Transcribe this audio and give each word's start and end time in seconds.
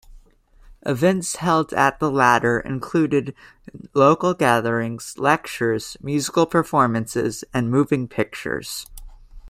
Events 0.83 1.35
held 1.35 1.73
at 1.73 1.99
the 1.99 2.09
latter 2.09 2.59
included 2.59 3.35
local 3.93 4.33
gatherings, 4.33 5.15
lectures, 5.19 5.95
musical 6.01 6.47
performances, 6.47 7.43
and 7.53 7.69
moving 7.69 8.07
pictures. 8.07 8.87